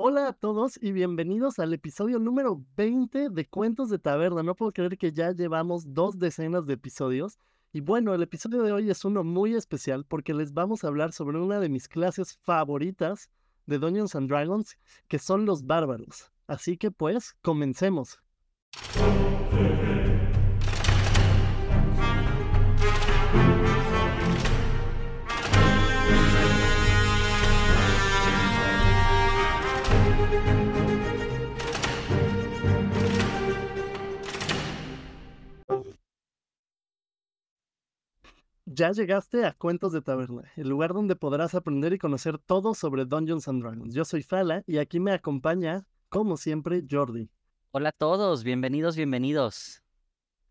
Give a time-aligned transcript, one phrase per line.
[0.00, 4.44] Hola a todos y bienvenidos al episodio número 20 de Cuentos de Taberna.
[4.44, 7.40] No puedo creer que ya llevamos dos decenas de episodios.
[7.72, 11.12] Y bueno, el episodio de hoy es uno muy especial porque les vamos a hablar
[11.12, 13.28] sobre una de mis clases favoritas
[13.66, 16.30] de Dungeons and Dragons, que son los bárbaros.
[16.46, 18.20] Así que pues, comencemos.
[38.70, 43.06] Ya llegaste a Cuentos de Taberna, el lugar donde podrás aprender y conocer todo sobre
[43.06, 43.94] Dungeons and Dragons.
[43.94, 47.30] Yo soy Fala y aquí me acompaña, como siempre, Jordi.
[47.70, 49.82] Hola a todos, bienvenidos, bienvenidos.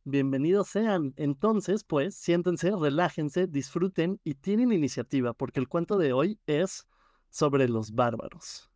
[0.03, 1.13] Bienvenidos sean.
[1.15, 6.87] Entonces, pues, siéntense, relájense, disfruten y tienen iniciativa, porque el cuento de hoy es
[7.29, 8.71] sobre los bárbaros.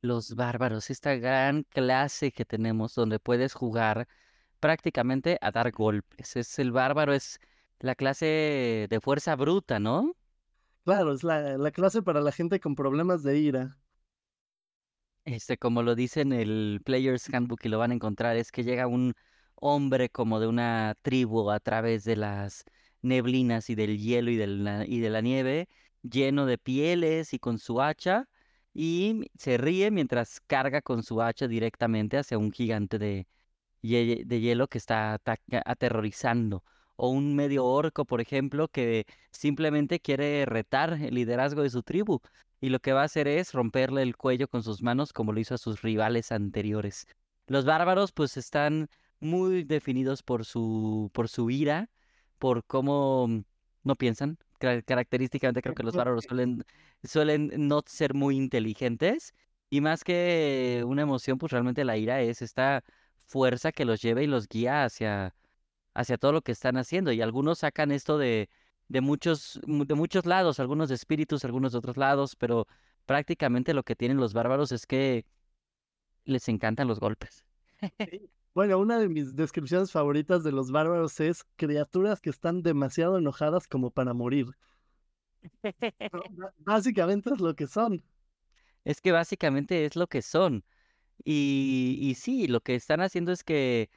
[0.00, 4.08] Los bárbaros, esta gran clase que tenemos donde puedes jugar
[4.60, 6.36] prácticamente a dar golpes.
[6.36, 7.38] Es el bárbaro, es
[7.80, 10.14] la clase de fuerza bruta, ¿no?
[10.84, 13.78] Claro, es la, la clase para la gente con problemas de ira.
[15.24, 18.64] Este, como lo dice en el Player's Handbook y lo van a encontrar, es que
[18.64, 19.14] llega un
[19.54, 22.64] hombre como de una tribu a través de las
[23.02, 25.68] neblinas y del hielo y de la, y de la nieve,
[26.02, 28.28] lleno de pieles y con su hacha,
[28.72, 33.28] y se ríe mientras carga con su hacha directamente hacia un gigante de,
[33.82, 35.20] de hielo que está
[35.64, 36.64] aterrorizando
[37.00, 42.20] o un medio orco, por ejemplo, que simplemente quiere retar el liderazgo de su tribu
[42.60, 45.40] y lo que va a hacer es romperle el cuello con sus manos como lo
[45.40, 47.06] hizo a sus rivales anteriores.
[47.46, 51.88] Los bárbaros pues están muy definidos por su por su ira,
[52.38, 53.28] por cómo
[53.82, 54.38] no piensan.
[54.58, 56.64] Característicamente creo que los bárbaros suelen
[57.02, 59.32] suelen no ser muy inteligentes
[59.70, 62.84] y más que una emoción, pues realmente la ira es esta
[63.26, 65.34] fuerza que los lleva y los guía hacia
[65.94, 67.12] hacia todo lo que están haciendo.
[67.12, 68.48] Y algunos sacan esto de,
[68.88, 72.66] de, muchos, de muchos lados, algunos de espíritus, algunos de otros lados, pero
[73.06, 75.24] prácticamente lo que tienen los bárbaros es que
[76.24, 77.44] les encantan los golpes.
[78.52, 83.68] Bueno, una de mis descripciones favoritas de los bárbaros es criaturas que están demasiado enojadas
[83.68, 84.46] como para morir.
[86.58, 88.02] básicamente es lo que son.
[88.84, 90.64] Es que básicamente es lo que son.
[91.22, 93.88] Y, y sí, lo que están haciendo es que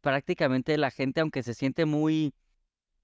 [0.00, 2.34] prácticamente la gente, aunque se siente muy,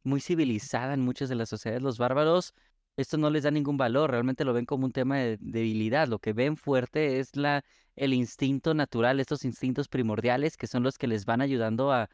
[0.05, 2.55] muy civilizada en muchas de las sociedades, los bárbaros,
[2.97, 6.09] esto no les da ningún valor, realmente lo ven como un tema de debilidad.
[6.09, 7.65] Lo que ven fuerte es la,
[7.97, 12.09] el instinto natural, estos instintos primordiales que son los que les van ayudando a,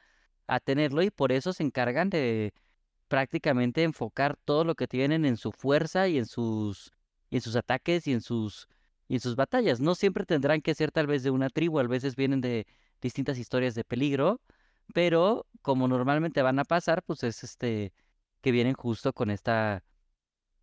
[0.47, 2.53] a tenerlo y por eso se encargan de
[3.09, 6.93] prácticamente enfocar todo lo que tienen en su fuerza y en sus,
[7.31, 8.69] y en sus ataques y en sus,
[9.09, 9.81] y en sus batallas.
[9.81, 12.67] No siempre tendrán que ser tal vez de una tribu, a veces vienen de
[13.03, 14.41] distintas historias de peligro,
[14.91, 17.93] pero como normalmente van a pasar, pues es este
[18.43, 19.85] que vienen justo con esta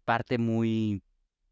[0.05, 1.03] parte muy,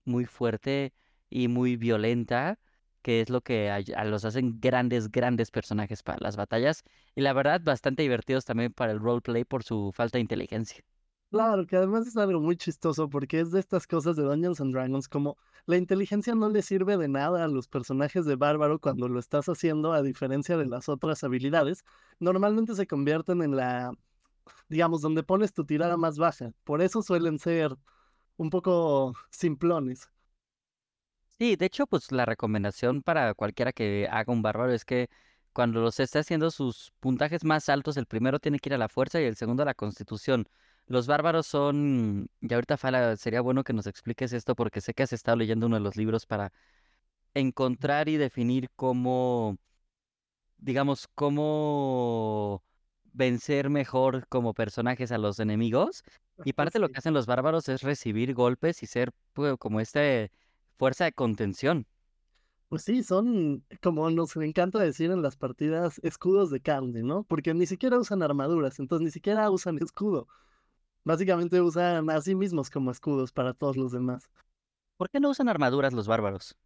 [0.06, 0.94] muy fuerte
[1.30, 2.59] y muy violenta,
[3.02, 6.84] que es lo que a, los hacen grandes, grandes personajes para las batallas.
[7.16, 10.84] Y la verdad, bastante divertidos también para el roleplay por su falta de inteligencia.
[11.31, 14.72] Claro, que además es algo muy chistoso porque es de estas cosas de Dungeons and
[14.74, 19.09] Dragons, como la inteligencia no le sirve de nada a los personajes de bárbaro cuando
[19.09, 21.84] lo estás haciendo, a diferencia de las otras habilidades,
[22.19, 23.91] normalmente se convierten en la,
[24.69, 26.52] digamos, donde pones tu tirada más baja.
[26.66, 27.75] Por eso suelen ser
[28.38, 30.09] un poco simplones.
[31.38, 35.09] Sí, de hecho, pues la recomendación para cualquiera que haga un bárbaro es que
[35.52, 38.88] cuando los esté haciendo sus puntajes más altos, el primero tiene que ir a la
[38.88, 40.47] fuerza y el segundo a la constitución.
[40.88, 45.03] Los bárbaros son, y ahorita Fala, sería bueno que nos expliques esto porque sé que
[45.03, 46.51] has estado leyendo uno de los libros para
[47.34, 49.57] encontrar y definir cómo,
[50.57, 52.63] digamos, cómo
[53.13, 56.03] vencer mejor como personajes a los enemigos.
[56.44, 59.79] Y parte de lo que hacen los bárbaros es recibir golpes y ser pues, como
[59.79, 60.01] esta
[60.78, 61.88] fuerza de contención.
[62.68, 67.24] Pues sí, son, como nos encanta decir en las partidas, escudos de carne, ¿no?
[67.24, 70.27] Porque ni siquiera usan armaduras, entonces ni siquiera usan escudo.
[71.06, 74.28] Básicamente usan a sí mismos como escudos para todos los demás.
[74.98, 76.57] ¿Por qué no usan armaduras los bárbaros?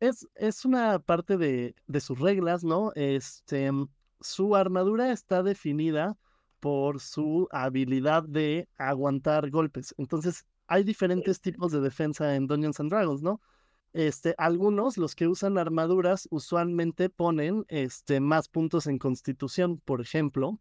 [0.00, 2.92] Es, es una parte de, de sus reglas, ¿no?
[2.96, 3.88] Este, mm,
[4.20, 6.18] su armadura está definida
[6.58, 9.94] por su habilidad de aguantar golpes.
[9.98, 13.40] Entonces, hay diferentes tipos de defensa en Dungeons and Dragons, ¿no?
[13.92, 20.60] Este, algunos, los que usan armaduras, usualmente ponen este, más puntos en constitución, por ejemplo,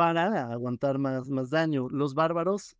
[0.00, 1.90] para aguantar más, más daño.
[1.90, 2.74] Los bárbaros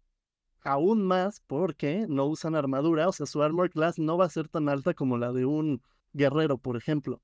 [0.62, 4.48] aún más porque no usan armadura, o sea, su armor class no va a ser
[4.48, 5.82] tan alta como la de un
[6.14, 7.20] guerrero, por ejemplo.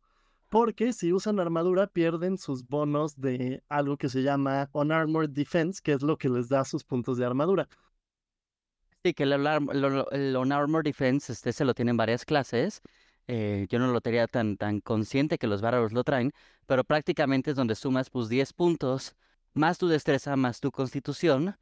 [0.51, 5.93] Porque si usan armadura pierden sus bonos de algo que se llama Unarmored Defense, que
[5.95, 7.67] es lo que les da sus puntos de armadura.
[9.03, 12.83] Sí, que el, Unarmored Defense este, se lo tienen varias clases.
[13.29, 16.33] Eh, yo no lo tenía tan, tan consciente que los bárbaros lo traen,
[16.67, 19.17] pero prácticamente es donde sumas pues 10 puntos,
[19.57, 21.57] más tu destreza, más tu constitución,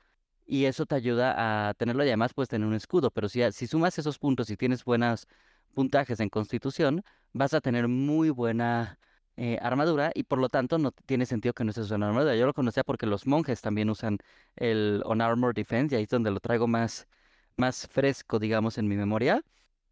[0.46, 3.66] y eso te ayuda a tenerlo y además puedes tener un escudo, pero si, si
[3.66, 5.26] sumas esos puntos y tienes buenos
[5.74, 7.02] puntajes en constitución,
[7.32, 8.98] vas a tener muy buena
[9.36, 12.36] eh, armadura y por lo tanto no tiene sentido que no uses una armadura.
[12.36, 14.18] Yo lo conocía porque los monjes también usan
[14.56, 17.08] el On Armor Defense y ahí es donde lo traigo más,
[17.56, 19.42] más fresco, digamos, en mi memoria,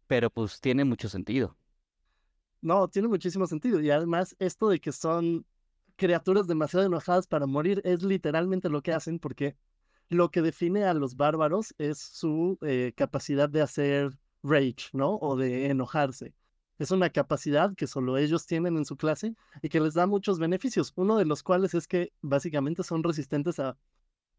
[0.07, 1.57] pero pues tiene mucho sentido.
[2.61, 5.45] No, tiene muchísimo sentido y además esto de que son
[5.95, 9.55] criaturas demasiado enojadas para morir es literalmente lo que hacen porque
[10.09, 15.15] lo que define a los bárbaros es su eh, capacidad de hacer rage, ¿no?
[15.15, 16.33] O de enojarse.
[16.79, 20.39] Es una capacidad que solo ellos tienen en su clase y que les da muchos
[20.39, 23.77] beneficios, uno de los cuales es que básicamente son resistentes a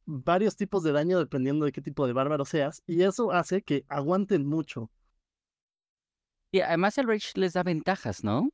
[0.04, 3.84] varios tipos de daño dependiendo de qué tipo de bárbaro seas y eso hace que
[3.88, 4.90] aguanten mucho.
[6.50, 8.50] Y además el rage les da ventajas, ¿no?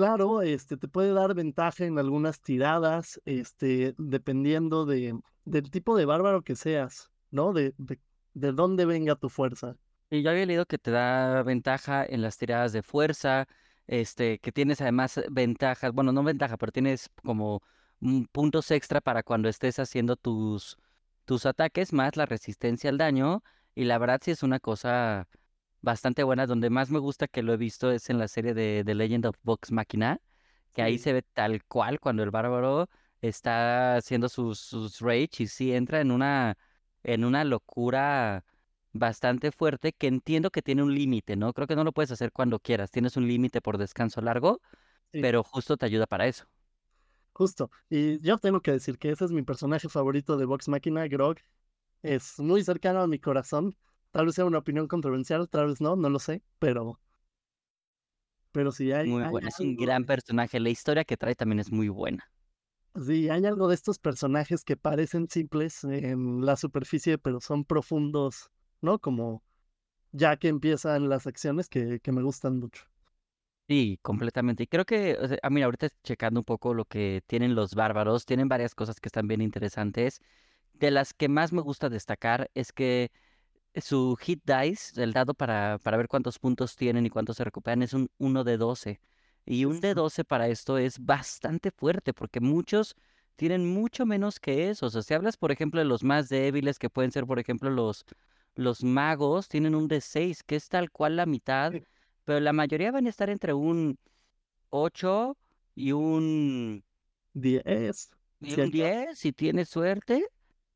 [0.00, 6.06] Claro, este te puede dar ventaja en algunas tiradas, este, dependiendo de, del tipo de
[6.06, 7.52] bárbaro que seas, ¿no?
[7.52, 9.76] De, de, dónde venga tu fuerza.
[10.08, 13.46] Y yo había leído que te da ventaja en las tiradas de fuerza,
[13.86, 17.60] este, que tienes además ventajas, bueno, no ventaja, pero tienes como
[18.32, 20.78] puntos extra para cuando estés haciendo tus,
[21.26, 23.42] tus ataques, más la resistencia al daño.
[23.74, 25.28] Y la verdad sí es una cosa
[25.80, 26.46] bastante buena.
[26.46, 29.26] Donde más me gusta que lo he visto es en la serie de The Legend
[29.26, 30.20] of Vox Machina,
[30.72, 32.88] que ahí se ve tal cual cuando el bárbaro
[33.20, 36.56] está haciendo sus, sus rage y sí entra en una,
[37.02, 38.44] en una locura
[38.92, 41.52] bastante fuerte que entiendo que tiene un límite, ¿no?
[41.52, 44.60] Creo que no lo puedes hacer cuando quieras, tienes un límite por descanso largo,
[45.20, 46.46] pero justo te ayuda para eso.
[47.32, 51.06] Justo, y yo tengo que decir que ese es mi personaje favorito de Vox Machina,
[51.08, 51.36] Grog.
[52.02, 53.76] Es muy cercano a mi corazón.
[54.10, 57.00] Tal vez sea una opinión controversial, tal vez no, no lo sé, pero.
[58.52, 59.08] Pero sí hay.
[59.08, 60.58] Muy bueno, es un gran personaje.
[60.58, 62.30] La historia que trae también es muy buena.
[63.06, 68.50] Sí, hay algo de estos personajes que parecen simples en la superficie, pero son profundos,
[68.80, 68.98] ¿no?
[68.98, 69.44] Como
[70.10, 72.84] ya que empiezan las acciones que, que me gustan mucho.
[73.68, 74.64] Sí, completamente.
[74.64, 77.76] Y creo que, o sea, a mí ahorita checando un poco lo que tienen los
[77.76, 80.20] bárbaros, tienen varias cosas que están bien interesantes.
[80.74, 83.12] De las que más me gusta destacar es que
[83.76, 87.82] su hit dice, el dado para, para ver cuántos puntos tienen y cuántos se recuperan,
[87.82, 89.00] es un 1 de 12.
[89.46, 92.94] Y un de 12 para esto es bastante fuerte porque muchos
[93.36, 94.86] tienen mucho menos que eso.
[94.86, 97.70] O sea, si hablas, por ejemplo, de los más débiles, que pueden ser, por ejemplo,
[97.70, 98.04] los,
[98.54, 101.72] los magos, tienen un de 6, que es tal cual la mitad,
[102.24, 103.98] pero la mayoría van a estar entre un
[104.70, 105.36] 8
[105.74, 106.84] y un
[107.34, 108.10] 10.
[108.40, 110.26] Y un 10, si tienes suerte.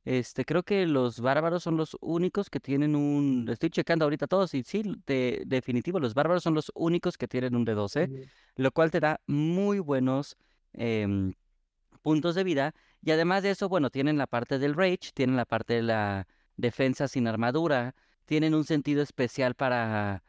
[0.05, 3.49] Este, creo que los bárbaros son los únicos que tienen un.
[3.49, 7.57] Estoy checando ahorita todos y sí, de, definitivo, los bárbaros son los únicos que tienen
[7.57, 10.37] un de 12, lo cual te da muy buenos
[10.75, 11.33] em,
[12.03, 12.75] puntos de vida.
[13.01, 16.29] Y además de eso, bueno, tienen la parte del rage, tienen la parte de la
[16.57, 17.95] defensa sin armadura,
[18.27, 20.23] tienen un sentido especial para,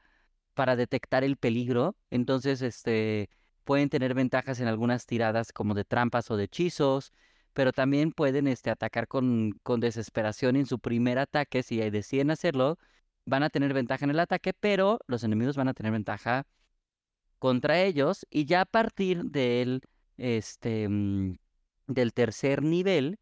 [0.54, 1.98] para detectar el peligro.
[2.12, 3.29] Entonces, este,
[3.65, 7.12] pueden tener ventajas en algunas tiradas como de trampas o de hechizos
[7.55, 11.63] pero también pueden este, atacar con, desesperación en su primer ataque.
[11.63, 12.77] Si deciden hacerlo,
[13.25, 16.45] van a tener ventaja en el ataque, pero los enemigos van a tener ventaja
[17.39, 18.25] contra ellos.
[18.29, 19.81] Y ya a partir del,
[20.17, 21.38] este, mm,
[21.88, 23.19] del tercer nivel,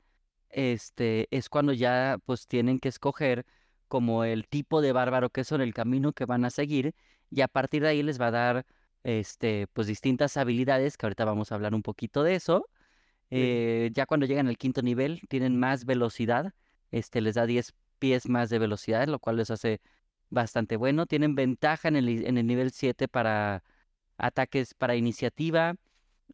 [0.49, 3.45] este, es cuando ya pues tienen que escoger
[3.87, 6.95] como el tipo de bárbaro que son, el camino que van a seguir.
[7.29, 8.65] Y a partir de ahí les va a dar
[9.03, 12.67] este, pues distintas habilidades, que ahorita vamos a hablar un poquito de eso.
[13.35, 16.53] Eh, ya cuando llegan al quinto nivel tienen más velocidad,
[16.91, 19.81] este les da 10 pies más de velocidad, lo cual les hace
[20.29, 21.05] bastante bueno.
[21.07, 23.63] Tienen ventaja en el, en el nivel 7 para
[24.17, 25.75] ataques para iniciativa.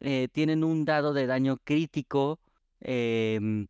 [0.00, 2.40] Eh, tienen un dado de daño crítico.
[2.80, 3.66] Em,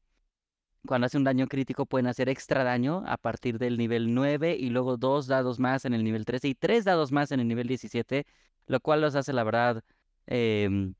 [0.86, 4.70] cuando hace un daño crítico pueden hacer extra daño a partir del nivel 9 y
[4.70, 7.68] luego dos dados más en el nivel 13 y tres dados más en el nivel
[7.68, 8.26] 17,
[8.66, 9.82] lo cual los hace la verdad
[10.26, 10.94] em,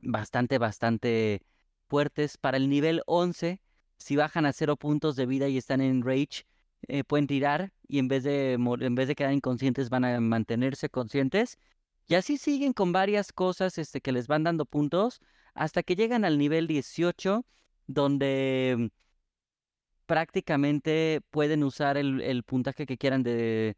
[0.00, 1.42] bastante, bastante
[1.88, 2.36] fuertes.
[2.38, 3.60] Para el nivel 11,
[3.96, 6.46] si bajan a 0 puntos de vida y están en rage,
[6.86, 10.88] eh, pueden tirar y en vez, de, en vez de quedar inconscientes van a mantenerse
[10.88, 11.58] conscientes.
[12.06, 15.20] Y así siguen con varias cosas este, que les van dando puntos
[15.54, 17.44] hasta que llegan al nivel 18,
[17.86, 18.90] donde
[20.06, 23.76] prácticamente pueden usar el, el puntaje que quieran de,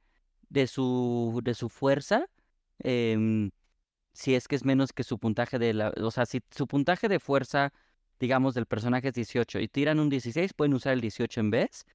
[0.49, 2.27] de, su, de su fuerza
[2.79, 3.51] em,
[4.21, 7.09] si es que es menos que su puntaje de la, o sea, si su puntaje
[7.09, 7.73] de fuerza,
[8.19, 11.87] digamos, del personaje es 18 y tiran un 16, pueden usar el 18 en vez.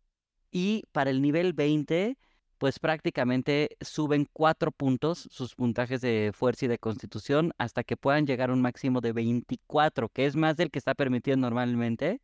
[0.51, 2.17] Y para el nivel 20,
[2.57, 8.25] pues prácticamente suben cuatro puntos sus puntajes de fuerza y de constitución hasta que puedan
[8.25, 12.21] llegar a un máximo de 24, que es más del que está permitido normalmente.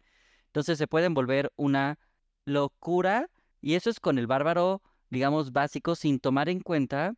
[0.47, 1.99] Entonces se pueden volver una
[2.45, 3.29] locura
[3.61, 4.81] y eso es con el bárbaro,
[5.11, 7.13] digamos, básico, sin tomar en cuenta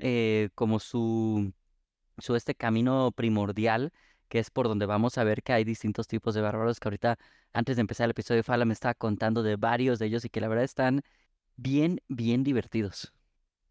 [0.00, 1.54] eh, como su,
[2.18, 3.92] su este camino primordial,
[4.28, 7.18] que es por donde vamos a ver que hay distintos tipos de bárbaros, que ahorita,
[7.52, 10.40] antes de empezar el episodio, Fala me estaba contando de varios de ellos y que
[10.40, 11.02] la verdad están
[11.56, 13.12] bien, bien divertidos.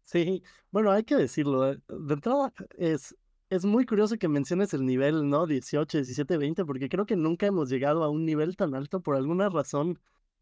[0.02, 1.72] Sí, bueno, hay que decirlo.
[1.72, 3.14] eh, De entrada, es,
[3.50, 5.46] es muy curioso que menciones el nivel, ¿no?
[5.46, 9.16] 18, 17, 20, porque creo que nunca hemos llegado a un nivel tan alto por
[9.16, 9.98] alguna razón.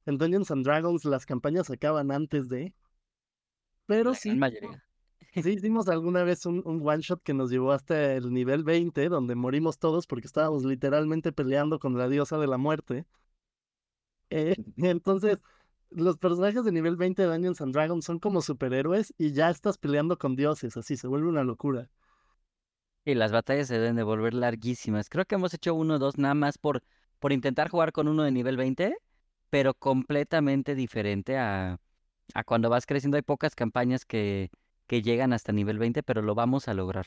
[0.06, 2.74] En Dungeons and Dragons las campañas acaban antes de.
[3.86, 4.84] Pero La sí, gran mayoría.
[5.42, 9.08] Sí hicimos alguna vez un, un one shot que nos llevó hasta el nivel 20,
[9.08, 13.06] donde morimos todos porque estábamos literalmente peleando con la diosa de la muerte.
[14.30, 15.42] Eh, entonces,
[15.90, 19.78] los personajes de nivel 20 de Dungeons and Dragons son como superhéroes y ya estás
[19.78, 21.88] peleando con dioses, así se vuelve una locura.
[23.04, 25.08] Y las batallas se deben de volver larguísimas.
[25.10, 26.82] Creo que hemos hecho uno o dos nada más por,
[27.18, 28.96] por intentar jugar con uno de nivel 20,
[29.50, 31.78] pero completamente diferente a,
[32.34, 33.16] a cuando vas creciendo.
[33.16, 34.50] Hay pocas campañas que,
[34.86, 37.06] que llegan hasta nivel 20, pero lo vamos a lograr.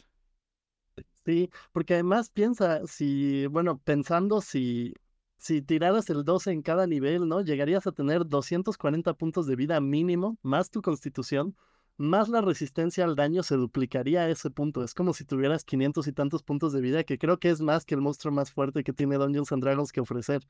[1.26, 4.94] Sí, porque además piensa, si, bueno, pensando si,
[5.38, 7.42] si tiraras el 12 en cada nivel, ¿no?
[7.42, 11.56] Llegarías a tener 240 puntos de vida mínimo, más tu constitución,
[11.98, 14.84] más la resistencia al daño se duplicaría a ese punto.
[14.84, 17.86] Es como si tuvieras 500 y tantos puntos de vida, que creo que es más
[17.86, 20.42] que el monstruo más fuerte que tiene Dungeons and Dragons que ofrecer.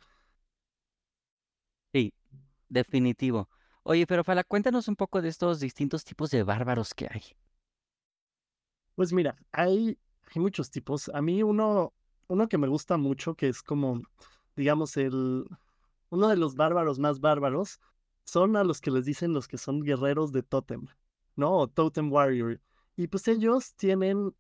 [1.94, 2.14] Sí,
[2.70, 3.50] definitivo.
[3.90, 7.22] Oye, pero Fala, cuéntanos un poco de estos distintos tipos de bárbaros que hay.
[8.96, 9.98] Pues mira, hay,
[10.36, 11.10] muchos tipos.
[11.14, 11.94] A mí uno,
[12.28, 14.02] uno que me gusta mucho, que es como,
[14.58, 15.46] digamos, el,
[16.10, 17.80] uno de los bárbaros más bárbaros,
[18.26, 20.88] son a los que les dicen los que son guerreros de Totem,
[21.38, 21.54] ¿no?
[21.54, 22.60] O Totem Warrior.
[22.98, 24.36] Y pues ellos tienen,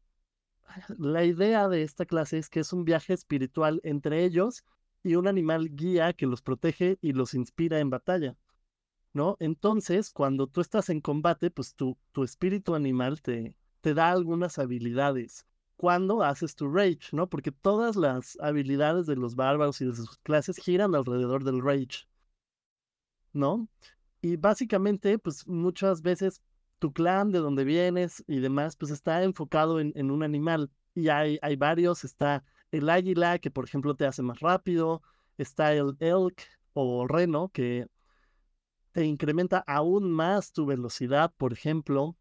[0.97, 4.65] la idea de esta clase es que es un viaje espiritual entre ellos
[5.03, 8.35] y un animal guía que los protege y los inspira en batalla.
[9.17, 9.35] ¿No?
[9.39, 14.59] Entonces, cuando tú estás en combate, pues tu, tu espíritu animal te, te da algunas
[14.59, 17.27] habilidades cuando haces tu rage, ¿no?
[17.27, 22.07] Porque todas las habilidades de los bárbaros y de sus clases giran alrededor del rage,
[23.33, 23.67] ¿no?
[24.21, 26.43] Y básicamente, pues muchas veces
[26.77, 30.69] tu clan, de donde vienes y demás, pues está enfocado en, en un animal.
[30.93, 35.01] Y hay, hay varios, está el águila, que por ejemplo te hace más rápido,
[35.39, 36.39] está el elk
[36.73, 37.87] o reno, que
[38.97, 42.17] te incrementa aún más tu velocidad, por ejemplo.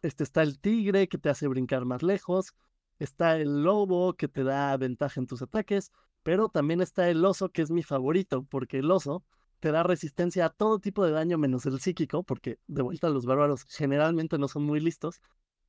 [0.00, 2.54] Este está el tigre que te hace brincar más lejos.
[2.98, 5.92] Está el lobo que te da ventaja en tus ataques.
[6.22, 9.22] Pero también está el oso que es mi favorito, porque el oso
[9.60, 13.26] te da resistencia a todo tipo de daño menos el psíquico, porque de vuelta los
[13.26, 15.20] bárbaros generalmente no son muy listos.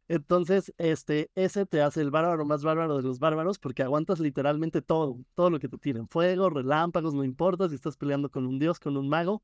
[0.08, 4.82] Entonces, este, ese te hace el bárbaro más bárbaro de los bárbaros porque aguantas literalmente
[4.82, 6.08] todo, todo lo que te tiren.
[6.08, 9.44] Fuego, relámpagos, no importa si estás peleando con un dios, con un mago,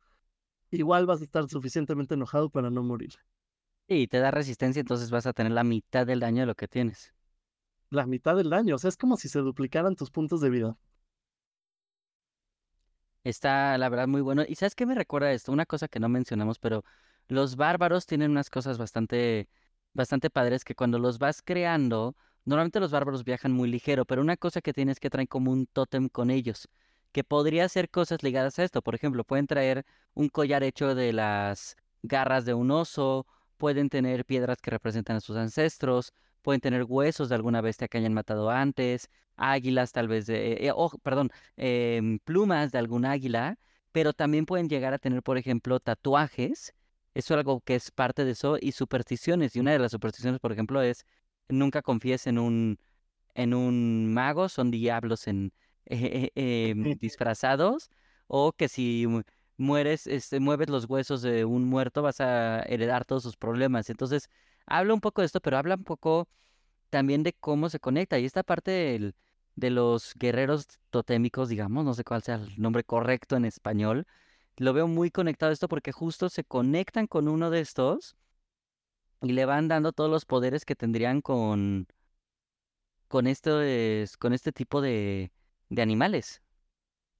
[0.71, 3.13] igual vas a estar suficientemente enojado para no morir.
[3.87, 6.67] Y te da resistencia, entonces vas a tener la mitad del daño de lo que
[6.67, 7.13] tienes.
[7.89, 10.77] La mitad del daño, o sea, es como si se duplicaran tus puntos de vida.
[13.23, 14.43] Está, la verdad, muy bueno.
[14.47, 15.51] ¿Y sabes qué me recuerda esto?
[15.51, 16.83] Una cosa que no mencionamos, pero
[17.27, 19.49] los bárbaros tienen unas cosas bastante,
[19.93, 24.37] bastante padres que cuando los vas creando, normalmente los bárbaros viajan muy ligero, pero una
[24.37, 26.69] cosa que tienes que traer como un tótem con ellos,
[27.15, 28.81] que podría ser cosas ligadas a esto.
[28.81, 34.25] Por ejemplo, pueden traer un collar hecho de las garras de un oso, pueden tener
[34.25, 38.49] piedras que representan a sus ancestros, pueden tener huesos de alguna bestia que hayan matado
[38.49, 43.57] antes, águilas tal vez de, eh, oh, perdón, em, plumas de algún águila,
[43.93, 46.73] pero también pueden llegar a tener, por ejemplo, tatuajes.
[47.13, 49.55] Eso es algo que es parte de eso y supersticiones.
[49.55, 51.05] Y una de las supersticiones, por ejemplo, es
[51.47, 52.77] nunca confíes en un
[53.35, 55.53] en un mago, son diablos en
[55.85, 57.89] eh, eh, em, disfrazados,
[58.27, 59.21] o que si mu-
[59.57, 63.89] mueres, este, mueves los huesos de un muerto, vas a heredar todos sus problemas.
[63.89, 64.29] Entonces,
[64.65, 66.27] habla un poco de esto, pero habla un poco
[66.89, 68.19] también de cómo se conecta.
[68.19, 69.15] Y esta parte del-
[69.55, 74.07] de los guerreros totémicos, digamos, no sé cuál sea el nombre correcto en español,
[74.57, 78.15] lo veo muy conectado a esto porque justo se conectan con uno de estos
[79.21, 81.87] y le van dando todos los poderes que tendrían con,
[83.07, 85.31] con, estos, con este tipo de,
[85.69, 86.41] de animales.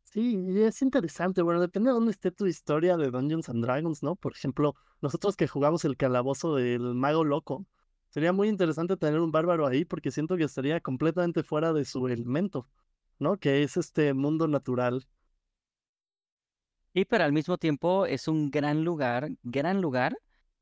[0.04, 4.02] Sí, y es interesante, bueno, depende de dónde esté tu historia de Dungeons and Dragons,
[4.04, 4.16] ¿no?
[4.16, 7.66] Por ejemplo, nosotros que jugamos el calabozo del mago loco,
[8.16, 12.08] Sería muy interesante tener un bárbaro ahí porque siento que estaría completamente fuera de su
[12.08, 12.66] elemento,
[13.20, 13.36] ¿no?
[13.38, 15.06] Que es este mundo natural.
[16.94, 20.18] Y pero al mismo tiempo es un gran lugar, gran lugar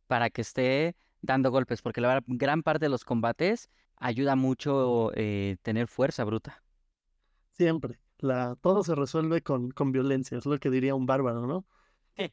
[0.07, 5.57] para que esté dando golpes, porque la gran parte de los combates ayuda mucho eh,
[5.61, 6.62] tener fuerza bruta.
[7.53, 7.99] Siempre.
[8.19, 11.65] La, todo se resuelve con, con violencia, es lo que diría un bárbaro, ¿no?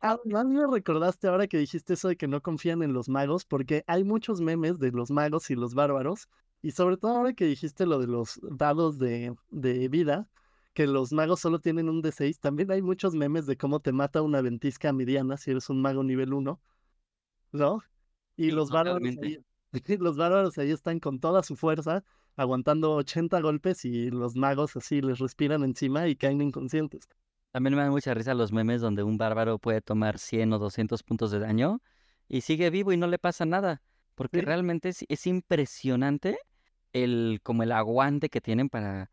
[0.00, 3.82] Además me recordaste ahora que dijiste eso de que no confían en los magos, porque
[3.86, 6.28] hay muchos memes de los magos y los bárbaros,
[6.62, 10.28] y sobre todo ahora que dijiste lo de los dados de, de vida,
[10.74, 14.22] que los magos solo tienen un D6, también hay muchos memes de cómo te mata
[14.22, 16.60] una ventisca mediana si eres un mago nivel 1,
[17.52, 17.82] ¿no?
[18.36, 19.38] Y los bárbaros, ahí,
[19.98, 22.04] los bárbaros ahí están con toda su fuerza,
[22.36, 27.08] aguantando 80 golpes y los magos así les respiran encima y caen inconscientes.
[27.52, 31.02] También me dan mucha risa los memes donde un bárbaro puede tomar 100 o 200
[31.02, 31.82] puntos de daño
[32.28, 33.82] y sigue vivo y no le pasa nada,
[34.14, 36.38] porque realmente es, es, impresionante
[36.92, 39.10] el como el aguante que tienen para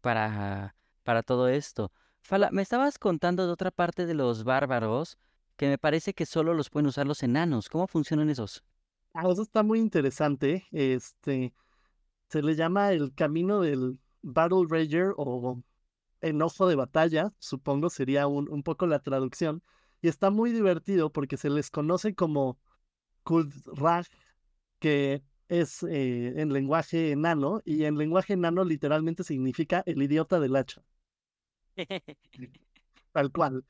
[0.00, 1.92] para para todo esto.
[2.22, 5.16] Fala, me estabas contando de otra parte de los bárbaros
[5.56, 7.68] que me parece que solo los pueden usar los enanos.
[7.68, 8.64] ¿Cómo funcionan esos?
[9.14, 10.66] Ah, eso está muy interesante.
[10.72, 11.52] Este
[12.30, 15.60] se le llama el camino del Battle Rager o
[16.20, 19.62] enojo de batalla, supongo sería un, un poco la traducción.
[20.00, 22.58] Y está muy divertido porque se les conoce como
[23.24, 24.06] Kuldrag,
[24.78, 30.54] que es eh, en lenguaje enano, y en lenguaje enano literalmente significa el idiota del
[30.54, 30.82] hacha.
[33.12, 33.64] Tal cual.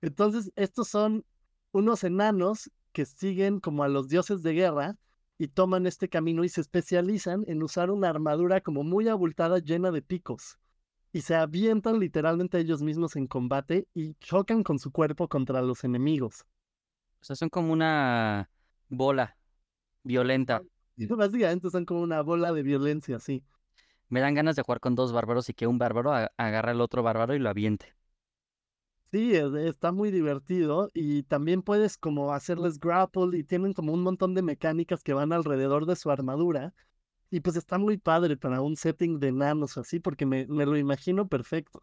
[0.00, 1.24] Entonces, estos son
[1.72, 4.96] unos enanos que siguen como a los dioses de guerra
[5.38, 9.90] y toman este camino y se especializan en usar una armadura como muy abultada llena
[9.90, 10.58] de picos
[11.12, 15.82] y se avientan literalmente ellos mismos en combate y chocan con su cuerpo contra los
[15.84, 16.44] enemigos.
[17.20, 18.50] O sea, son como una
[18.88, 19.36] bola
[20.02, 20.62] violenta.
[20.96, 23.42] Básicamente son como una bola de violencia, sí.
[24.08, 27.02] Me dan ganas de jugar con dos bárbaros y que un bárbaro agarre al otro
[27.02, 27.94] bárbaro y lo aviente.
[29.12, 34.34] Sí, está muy divertido y también puedes como hacerles grapple y tienen como un montón
[34.34, 36.74] de mecánicas que van alrededor de su armadura
[37.30, 40.76] y pues está muy padre para un setting de nanos así, porque me, me lo
[40.76, 41.82] imagino perfecto.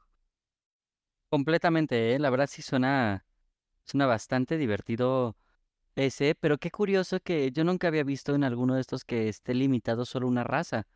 [1.29, 2.19] Completamente, ¿eh?
[2.19, 3.25] la verdad sí suena,
[3.85, 5.35] suena bastante divertido
[5.95, 9.53] ese, pero qué curioso que yo nunca había visto en alguno de estos que esté
[9.55, 10.87] limitado solo una raza.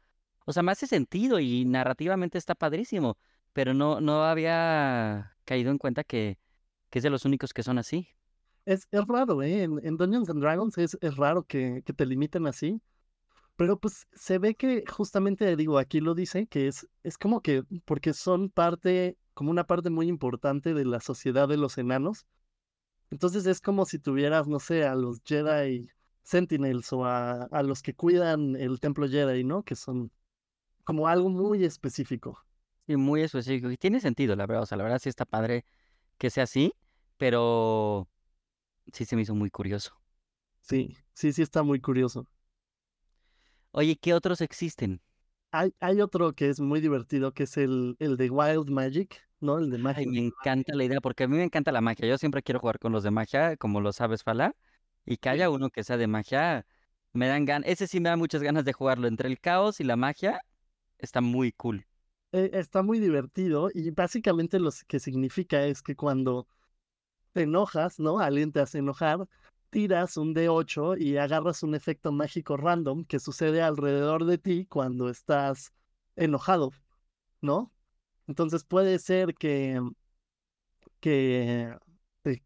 [0.45, 3.17] O sea, me hace sentido y narrativamente está padrísimo,
[3.53, 6.37] pero no, no había caído en cuenta que,
[6.91, 8.09] es de los únicos que son así.
[8.65, 9.63] Es, es raro, ¿eh?
[9.63, 12.81] En, Dungeons and Dragons es, es raro que, que te limiten así.
[13.55, 17.63] Pero pues se ve que justamente, digo, aquí lo dice, que es, es como que,
[17.85, 22.27] porque son parte, como una parte muy importante de la sociedad de los enanos.
[23.09, 25.87] Entonces es como si tuvieras, no sé, a los Jedi
[26.23, 29.63] Sentinels o a, a los que cuidan el templo Jedi, ¿no?
[29.63, 30.11] Que son
[30.83, 32.46] como algo muy específico.
[32.87, 33.69] Y muy específico.
[33.71, 34.63] Y tiene sentido, la verdad.
[34.63, 35.65] O sea, la verdad sí está padre
[36.17, 36.73] que sea así,
[37.17, 38.09] pero
[38.93, 39.93] sí se me hizo muy curioso.
[40.61, 42.27] Sí, sí, sí está muy curioso.
[43.71, 45.01] Oye, ¿qué otros existen?
[45.51, 49.57] Hay, hay otro que es muy divertido, que es el, el de Wild Magic, ¿no?
[49.59, 49.99] El de magia.
[49.99, 52.07] Ay, me encanta la idea, porque a mí me encanta la magia.
[52.07, 54.55] Yo siempre quiero jugar con los de magia, como lo sabes, Fala.
[55.05, 56.65] Y que haya uno que sea de magia,
[57.13, 57.69] me dan ganas.
[57.69, 59.07] Ese sí me da muchas ganas de jugarlo.
[59.07, 60.41] Entre el caos y la magia,
[60.99, 61.86] está muy cool.
[62.33, 66.47] Eh, está muy divertido y básicamente lo que significa es que cuando
[67.33, 68.19] te enojas, ¿no?
[68.19, 69.27] Alguien te hace enojar,
[69.69, 75.09] tiras un D8 y agarras un efecto mágico random que sucede alrededor de ti cuando
[75.09, 75.73] estás
[76.15, 76.71] enojado,
[77.41, 77.71] ¿no?
[78.27, 79.81] Entonces puede ser que,
[80.99, 81.75] que
[82.23, 82.43] te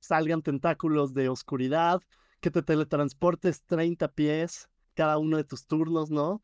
[0.00, 2.00] salgan tentáculos de oscuridad,
[2.40, 6.42] que te teletransportes 30 pies cada uno de tus turnos, ¿no?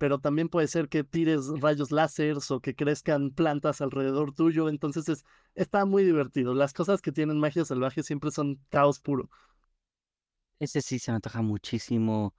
[0.00, 4.70] Pero también puede ser que tires rayos láseres o que crezcan plantas alrededor tuyo.
[4.70, 6.54] Entonces es, está muy divertido.
[6.54, 9.28] Las cosas que tienen magia salvaje siempre son caos puro.
[10.58, 12.34] Ese sí se me antoja muchísimo,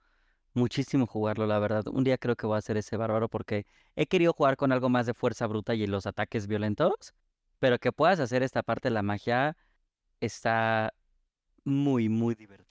[0.54, 1.84] muchísimo jugarlo, la verdad.
[1.88, 4.88] Un día creo que voy a hacer ese bárbaro porque he querido jugar con algo
[4.88, 7.14] más de fuerza bruta y los ataques violentos,
[7.60, 9.56] pero que puedas hacer esta parte de la magia
[10.20, 10.94] está
[11.64, 12.61] muy, muy divertido.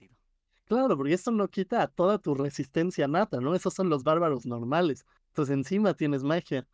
[0.72, 3.54] Claro, porque esto no quita toda tu resistencia nata, ¿no?
[3.54, 5.06] Esos son los bárbaros normales.
[5.28, 6.66] Entonces encima tienes magia.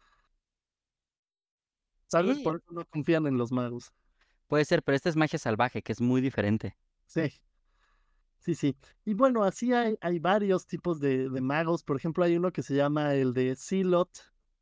[2.05, 2.37] ¿Sabes?
[2.37, 3.91] Por eso no confían en los magos.
[4.45, 6.77] Puede ser, pero esta es magia salvaje, que es muy diferente.
[7.07, 7.33] Sí.
[8.37, 8.77] Sí, sí.
[9.03, 11.81] Y bueno, así hay, hay varios tipos de, de, magos.
[11.81, 14.11] Por ejemplo, hay uno que se llama el de Silot,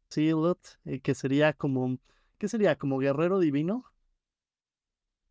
[0.08, 1.98] Silot, eh, que sería como,
[2.38, 2.78] ¿qué sería?
[2.78, 3.84] Como guerrero divino.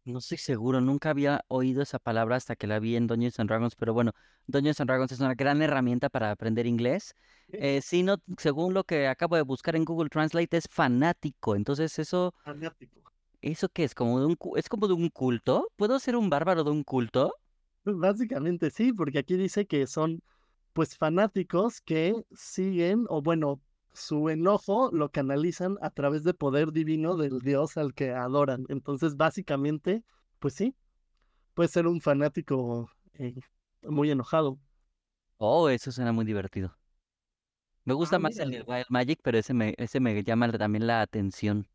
[0.04, 3.48] No estoy seguro, nunca había oído esa palabra hasta que la vi en Dungeons and
[3.48, 4.12] Dragons, pero bueno,
[4.46, 7.14] Dungeons and Dragons es una gran herramienta para aprender inglés.
[7.52, 11.56] Eh, sí, no, según lo que acabo de buscar en Google Translate, es fanático.
[11.56, 13.02] Entonces, eso, Fanático.
[13.42, 13.94] ¿eso qué es?
[13.94, 15.68] ¿Como de un, cu- es como de un culto?
[15.76, 17.32] ¿Puedo ser un bárbaro de un culto?
[17.82, 20.22] Pues básicamente sí, porque aquí dice que son
[20.72, 23.62] pues fanáticos que siguen, o bueno,
[23.94, 28.66] su enojo lo canalizan a través del poder divino del dios al que adoran.
[28.68, 30.04] Entonces, básicamente,
[30.40, 30.76] pues sí,
[31.54, 33.34] puede ser un fanático eh,
[33.84, 34.60] muy enojado.
[35.38, 36.76] Oh, eso suena muy divertido.
[37.86, 40.52] Me gusta Ah, más el mira, de Wild Magic, pero ese me, ese me llama
[40.52, 41.66] también la atención.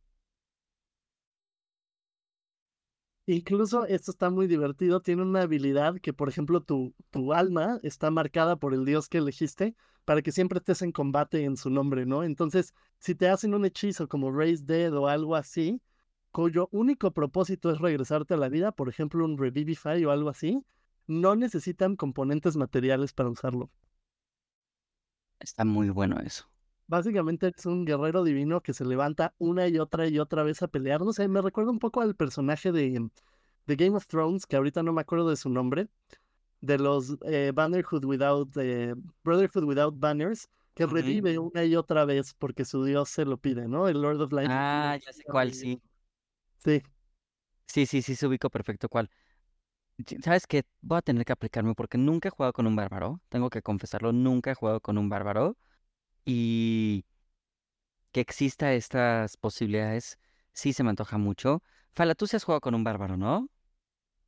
[3.27, 8.10] Incluso esto está muy divertido, tiene una habilidad que, por ejemplo, tu, tu alma está
[8.10, 9.75] marcada por el dios que elegiste
[10.10, 12.24] para que siempre estés en combate en su nombre, ¿no?
[12.24, 15.84] Entonces, si te hacen un hechizo como Raise Dead o algo así,
[16.32, 20.65] cuyo único propósito es regresarte a la vida, por ejemplo, un Revivify o algo así,
[21.06, 23.69] no necesitan componentes materiales para usarlo.
[25.39, 26.50] Está muy bueno eso.
[26.88, 30.69] Básicamente es un guerrero divino que se levanta una y otra y otra vez a
[30.69, 31.02] pelear.
[31.02, 33.12] No sé, me recuerda un poco al personaje de,
[33.67, 35.88] de Game of Thrones, que ahorita no me acuerdo de su nombre,
[36.62, 38.93] de los eh, Bannerhood Without, eh,
[39.24, 43.67] Brotherhood Without Banners, que revive una y otra vez porque su dios se lo pide,
[43.67, 43.88] ¿no?
[43.88, 44.52] El Lord of Light.
[44.52, 45.82] Ah, ya sé cuál, sí.
[46.58, 46.82] Sí,
[47.67, 49.10] Sí, sí, sí, se ubico perfecto cuál.
[50.24, 50.63] ¿Sabes qué?
[50.82, 53.22] Voy a tener que aplicarme porque nunca he jugado con un bárbaro.
[53.30, 55.58] Tengo que confesarlo, nunca he jugado con un bárbaro.
[56.26, 57.06] Y
[58.12, 60.17] que exista estas posibilidades,
[60.54, 61.63] sí se me antoja mucho.
[61.93, 63.50] Fala, tú sí has jugado con un bárbaro, ¿no?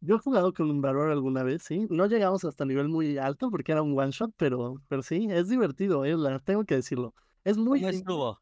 [0.02, 1.88] Yo he jugado con un bárbaro alguna vez, sí.
[1.90, 5.50] No llegamos hasta nivel muy alto porque era un one shot, pero, pero sí, es
[5.50, 7.14] divertido, eh, la- tengo que decirlo.
[7.44, 8.00] Es muy ¿Cómo simple.
[8.00, 8.42] estuvo?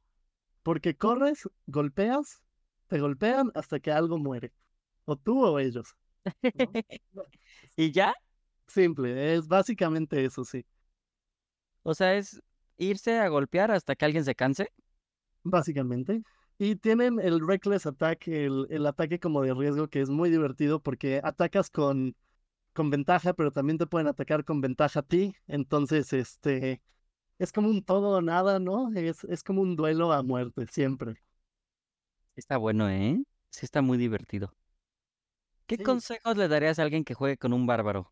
[0.64, 2.44] Porque corres, golpeas,
[2.88, 4.54] te golpean hasta que algo muere.
[5.06, 5.96] O tú o ellos.
[6.54, 6.78] ¿no?
[7.78, 8.14] ¿Y ya?
[8.68, 10.66] Simple, es básicamente eso, sí.
[11.84, 12.42] O sea, es
[12.78, 14.70] irse a golpear hasta que alguien se canse.
[15.44, 16.22] Básicamente.
[16.60, 20.82] Y tienen el Reckless Attack, el, el ataque como de riesgo, que es muy divertido
[20.82, 22.16] porque atacas con,
[22.74, 25.36] con ventaja, pero también te pueden atacar con ventaja a ti.
[25.48, 26.82] Entonces, este,
[27.40, 28.92] es como un todo o nada, ¿no?
[28.96, 31.16] Es, es como un duelo a muerte, siempre.
[32.36, 33.22] Está bueno, ¿eh?
[33.52, 34.56] Sí está muy divertido.
[35.68, 35.84] ¿Qué Sí.
[35.88, 38.12] consejos le darías a alguien que juegue con un bárbaro?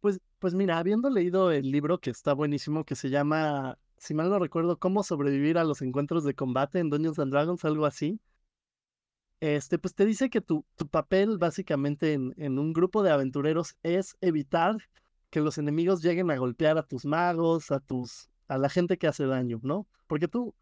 [0.00, 4.30] Pues, pues mira, habiendo leído el libro que está buenísimo, que se llama, si mal
[4.30, 8.20] no recuerdo, Cómo sobrevivir a los encuentros de combate en Dungeons and Dragons, algo así.
[9.40, 13.76] Este, pues te dice que tu, tu papel básicamente en, en un grupo de aventureros
[13.82, 14.78] es evitar
[15.30, 19.06] que los enemigos lleguen a golpear a tus magos, a tus, a la gente que
[19.06, 19.86] hace daño, ¿no?
[20.06, 20.54] Porque tú,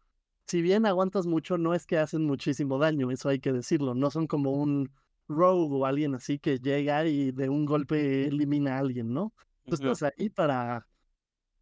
[0.47, 3.95] si bien aguantas mucho, no es que hacen muchísimo daño, eso hay que decirlo.
[3.95, 4.91] No son como un
[5.27, 9.33] rogue o alguien así que llega y de un golpe elimina a alguien, ¿no?
[9.65, 10.87] Tú estás ahí para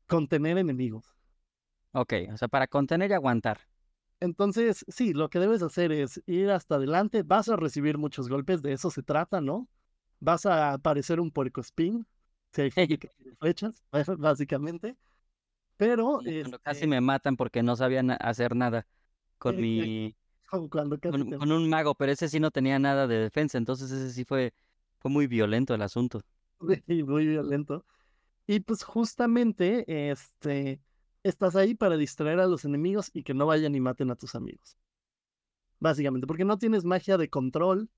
[0.07, 1.12] contener enemigos.
[1.93, 3.61] Ok, o sea, para contener y aguantar.
[4.19, 8.61] Entonces, sí, lo que debes hacer es ir hasta adelante, vas a recibir muchos golpes,
[8.61, 9.67] de eso se trata, ¿no?
[10.19, 12.07] Vas a parecer un puercoespín,
[12.51, 12.71] si hay
[13.39, 13.83] flechas,
[14.17, 14.95] básicamente.
[15.77, 18.87] Pero, Como cuando casi este, me matan porque no sabían hacer nada
[19.37, 20.15] con exacto, mi
[20.49, 23.17] como cuando casi con, te con un mago, pero ese sí no tenía nada de
[23.17, 24.53] defensa, entonces ese sí fue
[24.99, 26.21] fue muy violento el asunto.
[26.87, 27.85] y muy violento.
[28.47, 30.79] Y pues justamente, este,
[31.23, 34.35] estás ahí para distraer a los enemigos y que no vayan y maten a tus
[34.35, 34.77] amigos.
[35.79, 37.89] Básicamente, porque no tienes magia de control,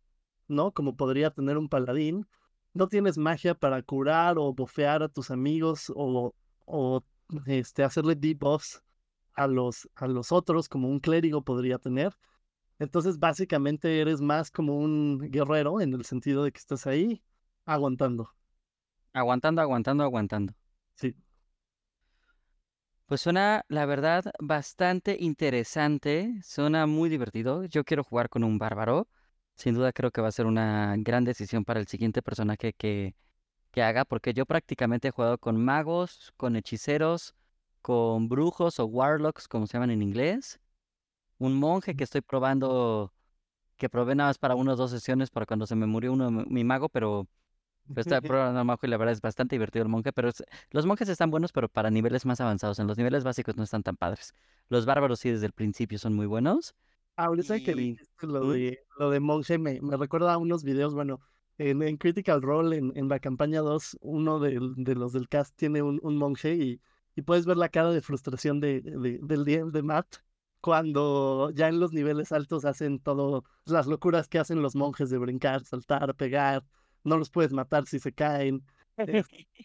[0.47, 0.71] ¿no?
[0.71, 2.27] Como podría tener un paladín.
[2.73, 6.33] No tienes magia para curar o bofear a tus amigos o,
[6.65, 7.03] o
[7.45, 8.81] este, hacerle debuffs
[9.33, 12.13] a los, a los otros, como un clérigo podría tener.
[12.79, 17.23] Entonces, básicamente eres más como un guerrero en el sentido de que estás ahí
[17.65, 18.29] aguantando.
[19.13, 20.53] Aguantando, aguantando, aguantando.
[20.95, 21.15] Sí.
[23.07, 27.63] Pues suena, la verdad, bastante interesante, suena muy divertido.
[27.65, 29.07] Yo quiero jugar con un bárbaro.
[29.55, 33.15] Sin duda creo que va a ser una gran decisión para el siguiente personaje que,
[33.71, 37.35] que haga, porque yo prácticamente he jugado con magos, con hechiceros,
[37.81, 40.59] con brujos o warlocks, como se llaman en inglés.
[41.39, 43.13] Un monje que estoy probando,
[43.77, 46.45] que probé nada más para unas dos sesiones para cuando se me murió uno, mi
[46.47, 47.27] mi mago, pero
[47.93, 50.43] pero estaba probando al mago y la verdad es bastante divertido el monje, pero es-
[50.71, 52.79] los monjes están buenos, pero para niveles más avanzados.
[52.79, 54.33] En los niveles básicos no están tan padres.
[54.69, 56.75] Los bárbaros sí desde el principio son muy buenos.
[57.17, 58.51] Ahorita que Y dijiste lo ¿Mm?
[58.51, 61.21] de, lo de monje, me, me recuerda a unos videos, bueno,
[61.57, 65.55] en, en Critical Role, en, en la campaña 2, uno del- de, los del cast
[65.55, 66.81] tiene un, un monje y,
[67.15, 70.17] y puedes ver la cara de frustración de, de, del DM de Matt
[70.59, 75.17] cuando ya en los niveles altos hacen todo, las locuras que hacen los monjes de
[75.17, 76.65] brincar, saltar, pegar,
[77.05, 78.63] no los puedes matar si se caen.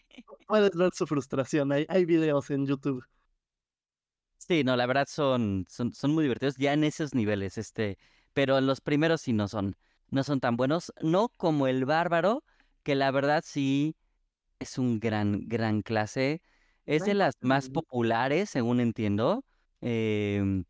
[0.47, 3.03] puedes ver su frustración, hay, hay videos en YouTube.
[4.37, 7.97] Sí, no, la verdad son, son, son muy divertidos ya en esos niveles, este,
[8.33, 9.75] pero en los primeros sí no son,
[10.09, 12.43] no son tan buenos, no como el bárbaro,
[12.83, 13.95] que la verdad sí
[14.59, 16.41] es un gran, gran clase,
[16.85, 19.45] es de las más populares, según entiendo,
[19.81, 20.65] em,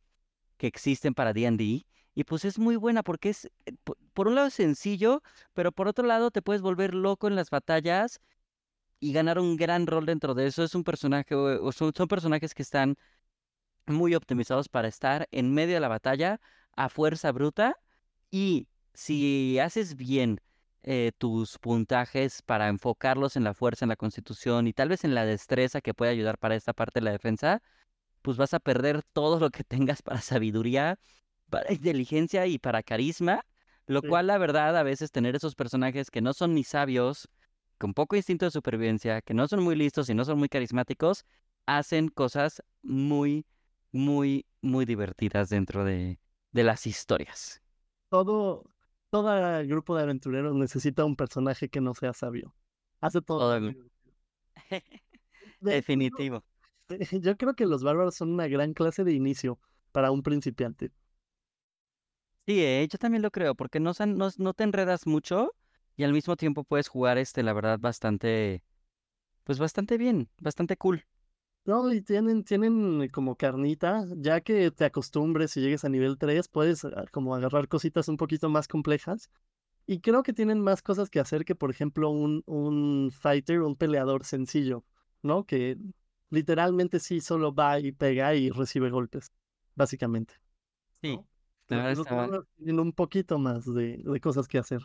[0.58, 3.74] que existen para D&D, y pues es muy buena porque es, eh,
[4.14, 5.22] por un lado es sencillo,
[5.54, 8.22] pero por otro lado te puedes volver loco en las batallas
[9.00, 10.64] y ganar un gran rol dentro de eso.
[10.64, 12.98] Es un personaje, o son, son personajes que están
[13.88, 16.40] muy optimizados para estar en medio de la batalla
[16.76, 17.78] a fuerza bruta
[18.30, 20.40] y si haces bien
[20.84, 25.16] eh, tus puntajes para enfocarlos en la fuerza, en la constitución y tal vez en
[25.16, 27.62] la destreza que puede ayudar para esta parte de la defensa,
[28.22, 31.00] pues vas a perder todo lo que tengas para sabiduría,
[31.50, 33.46] para inteligencia y para carisma,
[33.92, 37.30] lo cual la verdad a veces tener esos personajes que no son ni sabios,
[37.78, 41.26] con poco instinto de supervivencia, que no son muy listos y no son muy carismáticos,
[41.66, 43.46] hacen cosas muy
[43.92, 46.20] muy, muy divertidas dentro de,
[46.52, 47.62] de las historias.
[48.10, 48.64] Todo,
[49.10, 52.54] todo grupo de aventureros necesita un personaje que no sea sabio.
[53.00, 53.60] Hace todo.
[55.62, 56.44] Definitivo.
[57.22, 59.60] Yo creo que los bárbaros son una gran clase de inicio
[59.92, 60.92] para un principiante.
[62.48, 65.54] Sí, eh, yo también lo creo, porque no, no, no te enredas mucho
[65.96, 68.64] y al mismo tiempo puedes jugar este, la verdad, bastante,
[69.44, 71.06] pues bastante bien, bastante cool.
[71.66, 76.48] No, y tienen, tienen como carnita, ya que te acostumbres y llegues a nivel 3,
[76.48, 79.30] puedes ah, como agarrar cositas un poquito más complejas.
[79.88, 83.76] Y creo que tienen más cosas que hacer que, por ejemplo, un, un fighter, un
[83.76, 84.86] peleador sencillo,
[85.24, 85.46] ¿no?
[85.46, 85.78] Que
[86.30, 89.32] literalmente sí solo va y pega y recibe golpes,
[89.76, 90.36] básicamente.
[91.02, 91.20] Sí.
[92.58, 94.82] Tienen un poquito más de, de cosas que hacer.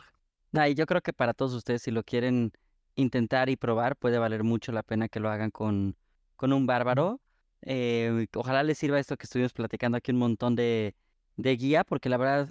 [0.51, 2.51] y yo creo que para todos ustedes, si lo quieren
[2.95, 5.95] intentar y probar, puede valer mucho la pena que lo hagan con
[6.37, 7.19] con un bárbaro.
[7.63, 10.95] Eh, ojalá les sirva esto que estuvimos platicando aquí un montón de,
[11.35, 12.49] de guía, porque la verdad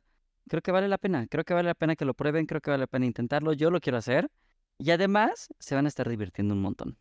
[0.49, 1.27] creo que vale la pena.
[1.29, 3.55] Creo que vale la pena que lo prueben, creo que vale la pena intentarlo.
[3.55, 4.29] Yo lo quiero hacer.
[4.79, 6.99] Y además se van a estar divirtiendo un montón.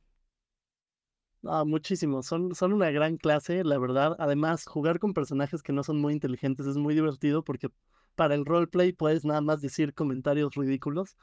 [1.47, 2.23] Ah, muchísimo.
[2.23, 4.15] Son, son una gran clase, la verdad.
[4.19, 7.69] Además, jugar con personajes que no son muy inteligentes es muy divertido porque
[8.15, 11.15] para el roleplay puedes nada más decir comentarios ridículos.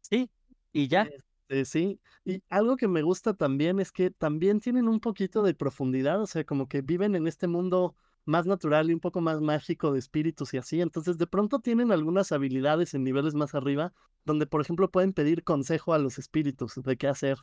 [0.00, 0.30] Sí,
[0.72, 1.08] y ya.
[1.48, 5.54] Este, sí, y algo que me gusta también es que también tienen un poquito de
[5.54, 9.40] profundidad, o sea, como que viven en este mundo más natural y un poco más
[9.40, 13.92] mágico de espíritus y así, entonces de pronto tienen algunas habilidades en niveles más arriba,
[14.24, 17.38] donde por ejemplo pueden pedir consejo a los espíritus de qué hacer,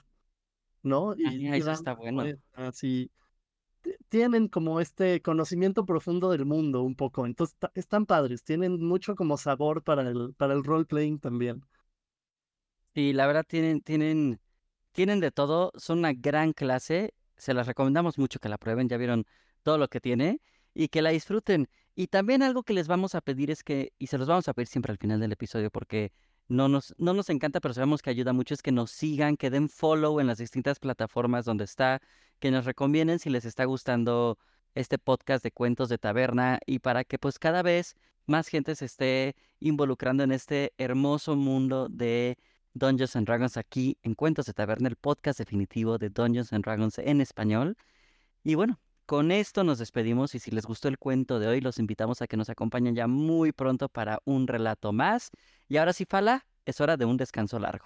[0.83, 1.15] ¿no?
[1.15, 2.23] Y, eso está bueno.
[2.53, 3.11] Así,
[4.09, 9.37] tienen como este conocimiento profundo del mundo un poco, entonces están padres, tienen mucho como
[9.37, 11.61] sabor para el, para el role playing también.
[12.93, 14.39] Sí, la verdad tienen, tienen,
[14.91, 18.97] tienen de todo, son una gran clase, se las recomendamos mucho que la prueben, ya
[18.97, 19.25] vieron
[19.63, 20.41] todo lo que tiene
[20.73, 21.69] y que la disfruten.
[21.95, 24.53] Y también algo que les vamos a pedir es que, y se los vamos a
[24.53, 26.11] pedir siempre al final del episodio porque
[26.49, 29.49] no nos, no nos encanta, pero sabemos que ayuda mucho, es que nos sigan, que
[29.49, 32.01] den follow en las distintas plataformas donde está,
[32.39, 34.37] que nos recomienden si les está gustando
[34.75, 38.85] este podcast de cuentos de taberna y para que pues cada vez más gente se
[38.85, 42.37] esté involucrando en este hermoso mundo de
[42.73, 46.97] Dungeons and Dragons aquí en Cuentos de Taberna, el podcast definitivo de Dungeons and Dragons
[46.99, 47.77] en español.
[48.43, 48.79] Y bueno,
[49.09, 52.27] con esto nos despedimos y si les gustó el cuento de hoy, los invitamos a
[52.27, 55.31] que nos acompañen ya muy pronto para un relato más.
[55.67, 57.85] Y ahora sí, Fala, es hora de un descanso largo.